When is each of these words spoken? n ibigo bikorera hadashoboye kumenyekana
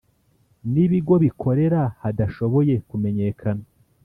n 0.71 0.73
ibigo 0.85 1.13
bikorera 1.23 1.81
hadashoboye 2.01 2.73
kumenyekana 2.89 3.65